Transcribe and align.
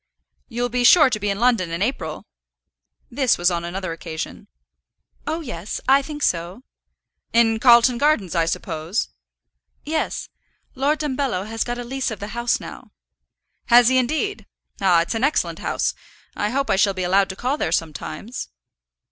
"You'll 0.49 0.67
be 0.69 0.83
sure 0.83 1.11
to 1.11 1.19
be 1.19 1.29
in 1.29 1.37
London 1.39 1.69
in 1.69 1.83
April?" 1.83 2.25
This 3.11 3.37
was 3.37 3.51
on 3.51 3.63
another 3.63 3.91
occasion. 3.91 4.47
"Oh, 5.27 5.41
yes; 5.41 5.79
I 5.87 6.01
think 6.01 6.23
so." 6.23 6.63
"In 7.33 7.59
Carlton 7.59 7.99
Gardens, 7.99 8.33
I 8.33 8.45
suppose." 8.45 9.09
"Yes; 9.85 10.27
Lord 10.73 10.97
Dumbello 11.01 11.43
has 11.45 11.63
got 11.63 11.77
a 11.77 11.83
lease 11.83 12.09
of 12.09 12.19
the 12.19 12.29
house 12.29 12.59
now." 12.59 12.89
"Has 13.65 13.89
he, 13.89 13.99
indeed? 13.99 14.47
Ah, 14.81 15.01
it's 15.03 15.13
an 15.13 15.23
excellent 15.23 15.59
house. 15.59 15.93
I 16.35 16.49
hope 16.49 16.71
I 16.71 16.77
shall 16.77 16.95
be 16.95 17.03
allowed 17.03 17.29
to 17.29 17.35
call 17.35 17.57
there 17.59 17.71
sometimes." 17.71 18.49